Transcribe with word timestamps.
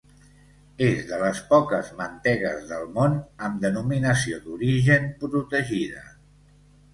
És 0.85 1.01
de 1.09 1.17
les 1.23 1.41
poques 1.51 1.91
mantegues 1.99 2.63
del 2.71 2.87
món 2.95 3.19
amb 3.49 3.61
denominació 3.67 4.41
d'origen 4.47 5.07
protegida. 5.21 6.03